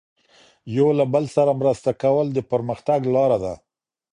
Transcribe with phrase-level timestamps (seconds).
[0.75, 3.53] یو له بل سره مرسته کول د پرمختګ لاره ده.